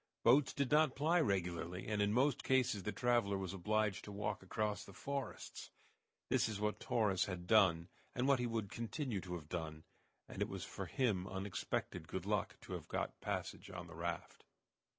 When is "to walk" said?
4.03-4.41